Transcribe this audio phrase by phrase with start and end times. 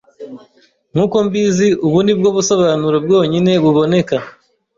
[0.93, 4.17] Nkuko mbizi, ubu ni bwo busobanuro bwonyine buboneka.